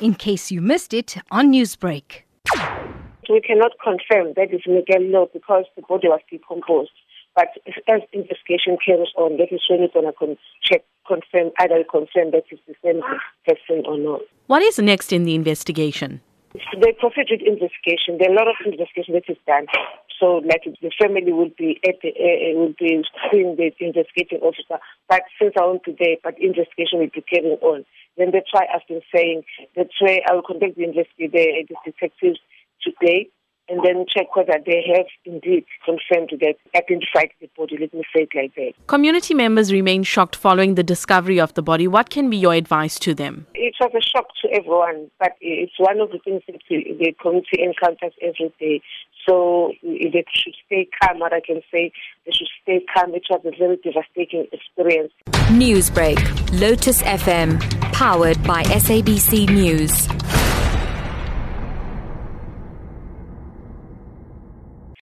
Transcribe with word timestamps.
in 0.00 0.14
case 0.14 0.50
you 0.50 0.60
missed 0.60 0.92
it 0.92 1.16
on 1.30 1.52
Newsbreak. 1.52 2.22
We 3.28 3.40
cannot 3.40 3.72
confirm 3.82 4.34
that 4.36 4.52
is 4.52 4.62
Miguel 4.66 5.02
Louw 5.02 5.32
because 5.32 5.64
the 5.74 5.82
body 5.82 6.08
was 6.08 6.20
decomposed. 6.30 6.90
But 7.34 7.48
as 7.88 8.00
investigation 8.12 8.78
carries 8.84 9.12
on, 9.16 9.36
that 9.36 9.52
is 9.52 9.60
when 9.68 9.80
we're 9.80 9.88
going 9.88 10.06
to 10.06 10.12
con- 10.12 10.38
check, 10.62 10.84
confirm, 11.06 11.50
either 11.58 11.84
confirm 11.84 12.30
that 12.30 12.44
it's 12.50 12.62
the 12.66 12.74
same 12.82 13.02
person 13.44 13.84
or 13.84 13.98
not. 13.98 14.20
What 14.46 14.62
is 14.62 14.78
next 14.78 15.12
in 15.12 15.24
the 15.24 15.34
investigation? 15.34 16.22
They 16.80 16.92
proceeded 16.92 17.42
investigation. 17.42 18.16
There 18.18 18.30
are 18.30 18.32
a 18.32 18.36
lot 18.36 18.48
of 18.48 18.56
investigation 18.64 19.14
that 19.14 19.28
is 19.28 19.36
done. 19.46 19.66
So, 20.18 20.40
like 20.44 20.64
the 20.64 20.90
family 21.00 21.32
will 21.32 21.50
be 21.56 21.78
at 21.86 21.96
the, 22.02 22.08
uh, 22.08 22.58
will 22.58 22.74
be 22.78 23.04
seeing 23.30 23.56
the 23.56 23.70
investigating 23.80 24.40
officer. 24.40 24.80
But 25.08 25.22
since 25.40 25.54
I 25.58 25.64
won't 25.64 25.84
be 25.84 25.96
there, 25.98 26.16
but 26.22 26.40
investigation 26.40 27.00
will 27.00 27.12
be 27.12 27.22
carrying 27.22 27.58
on. 27.60 27.84
Then 28.16 28.30
that's 28.32 28.52
why 28.52 28.66
I've 28.72 28.86
been 28.88 29.02
saying 29.14 29.44
that's 29.76 29.92
why 30.00 30.20
I 30.28 30.34
will 30.34 30.42
contact 30.42 30.76
the 30.76 30.84
investigator, 30.84 31.68
the 31.68 31.76
detectives 31.84 32.40
today 32.82 33.28
and 33.68 33.80
then 33.84 34.06
check 34.08 34.34
whether 34.36 34.58
they 34.64 34.84
have 34.94 35.06
indeed 35.24 35.64
confirmed 35.84 36.30
that 36.40 36.56
they 36.72 36.78
identified 36.78 37.30
the 37.40 37.48
body. 37.56 37.76
Let 37.80 37.92
me 37.92 38.02
say 38.14 38.22
it 38.22 38.34
like 38.34 38.54
that. 38.54 38.72
Community 38.86 39.34
members 39.34 39.72
remain 39.72 40.02
shocked 40.02 40.36
following 40.36 40.74
the 40.76 40.82
discovery 40.82 41.40
of 41.40 41.54
the 41.54 41.62
body. 41.62 41.88
What 41.88 42.10
can 42.10 42.30
be 42.30 42.36
your 42.36 42.54
advice 42.54 42.98
to 43.00 43.14
them? 43.14 43.46
It 43.54 43.74
was 43.80 43.90
a 43.94 44.00
shock 44.00 44.26
to 44.42 44.52
everyone, 44.52 45.10
but 45.18 45.32
it's 45.40 45.78
one 45.78 46.00
of 46.00 46.10
the 46.10 46.18
things 46.18 46.42
that 46.46 46.60
the 46.68 47.14
community 47.20 47.62
encounters 47.62 48.12
every 48.22 48.52
day. 48.60 48.82
So 49.28 49.72
they 49.82 50.24
should 50.32 50.54
stay 50.66 50.88
calm. 51.02 51.18
What 51.18 51.32
I 51.32 51.40
can 51.40 51.60
say, 51.72 51.90
they 52.24 52.32
should 52.32 52.46
stay 52.62 52.84
calm. 52.94 53.12
It 53.14 53.24
was 53.28 53.40
a 53.44 53.50
very 53.58 53.76
devastating 53.78 54.46
experience. 54.52 55.12
Newsbreak, 55.50 56.60
Lotus 56.60 57.02
FM, 57.02 57.60
powered 57.92 58.40
by 58.44 58.62
SABC 58.64 59.48
News. 59.48 60.06